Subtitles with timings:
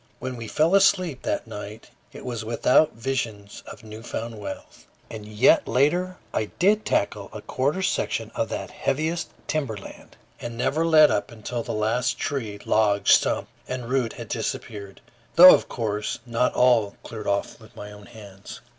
[0.17, 4.87] When we fell asleep that night, it was without visions of new found wealth.
[5.11, 10.57] And yet later I did tackle a quarter section of that heaviest timber land, and
[10.57, 15.01] never let up until the last tree, log, stump, and root had disappeared,
[15.35, 18.59] though of course, not all cleared off by my own hands.